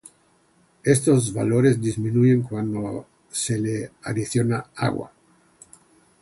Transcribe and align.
Estos 0.83 1.31
valores 1.31 1.79
disminuyen 1.79 2.41
cuando 2.41 3.05
se 3.29 3.59
le 3.59 3.91
adiciona 4.01 4.65
agua. 4.75 5.11